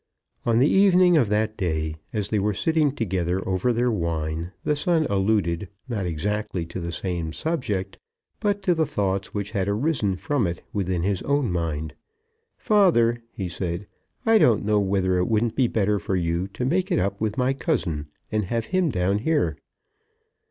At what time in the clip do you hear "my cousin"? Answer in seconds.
17.37-18.07